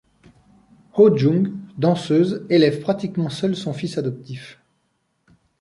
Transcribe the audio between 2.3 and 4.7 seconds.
élève pratiquement seule son fils adoptif.